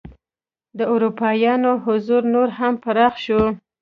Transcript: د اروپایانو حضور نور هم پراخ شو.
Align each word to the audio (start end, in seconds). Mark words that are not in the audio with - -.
د 0.77 0.79
اروپایانو 0.93 1.71
حضور 1.85 2.21
نور 2.33 2.49
هم 2.57 2.73
پراخ 2.83 3.13
شو. 3.25 3.41